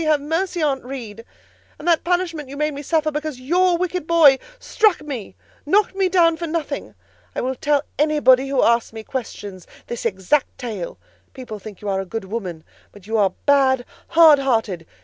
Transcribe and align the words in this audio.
Have 0.03 0.19
mercy, 0.19 0.63
Aunt 0.63 0.83
Reed!' 0.83 1.23
And 1.77 1.87
that 1.87 2.03
punishment 2.03 2.49
you 2.49 2.57
made 2.57 2.73
me 2.73 2.81
suffer 2.81 3.11
because 3.11 3.39
your 3.39 3.77
wicked 3.77 4.07
boy 4.07 4.39
struck 4.57 5.03
me—knocked 5.03 5.93
me 5.95 6.09
down 6.09 6.37
for 6.37 6.47
nothing. 6.47 6.95
I 7.35 7.41
will 7.41 7.53
tell 7.53 7.83
anybody 7.99 8.49
who 8.49 8.63
asks 8.63 8.93
me 8.93 9.03
questions, 9.03 9.67
this 9.85 10.03
exact 10.03 10.57
tale. 10.57 10.97
People 11.35 11.59
think 11.59 11.83
you 11.83 11.89
a 11.91 12.03
good 12.03 12.25
woman, 12.25 12.63
but 12.91 13.05
you 13.05 13.15
are 13.19 13.35
bad, 13.45 13.85
hard 14.07 14.39
hearted. 14.39 14.87